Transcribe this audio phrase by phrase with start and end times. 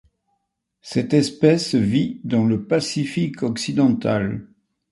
[0.81, 4.47] Cette espèce vit dans le Pacifique occidental.